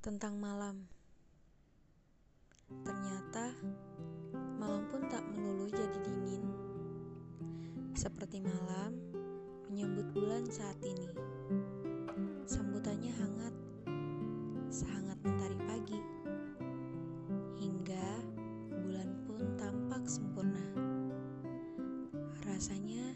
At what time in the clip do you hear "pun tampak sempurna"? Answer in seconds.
19.28-20.64